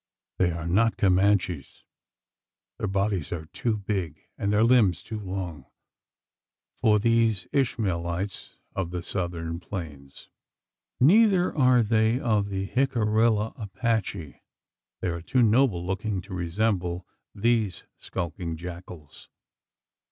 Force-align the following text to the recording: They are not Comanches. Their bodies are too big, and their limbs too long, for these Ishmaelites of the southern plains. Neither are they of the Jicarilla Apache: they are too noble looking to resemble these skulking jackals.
They 0.39 0.49
are 0.49 0.65
not 0.65 0.97
Comanches. 0.97 1.83
Their 2.79 2.87
bodies 2.87 3.31
are 3.31 3.45
too 3.45 3.77
big, 3.77 4.27
and 4.35 4.51
their 4.51 4.63
limbs 4.63 5.03
too 5.03 5.19
long, 5.19 5.67
for 6.79 6.97
these 6.97 7.45
Ishmaelites 7.51 8.57
of 8.75 8.89
the 8.89 9.03
southern 9.03 9.59
plains. 9.59 10.31
Neither 10.99 11.55
are 11.55 11.83
they 11.83 12.19
of 12.19 12.49
the 12.49 12.65
Jicarilla 12.67 13.53
Apache: 13.55 14.41
they 15.01 15.07
are 15.09 15.21
too 15.21 15.43
noble 15.43 15.85
looking 15.85 16.19
to 16.21 16.33
resemble 16.33 17.05
these 17.35 17.83
skulking 17.99 18.57
jackals. 18.57 19.29